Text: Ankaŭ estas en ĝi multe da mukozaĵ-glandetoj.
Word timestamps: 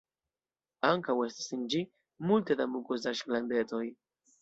Ankaŭ 0.91 1.15
estas 1.27 1.53
en 1.59 1.69
ĝi 1.75 1.83
multe 2.33 2.61
da 2.65 2.71
mukozaĵ-glandetoj. 2.75 3.87